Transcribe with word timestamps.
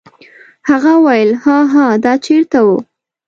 هغه 0.69 0.91
وویل: 1.05 1.29
هاها 1.43 1.85
دا 2.03 2.13
چیرته 2.25 2.59
و؟ 2.65 2.69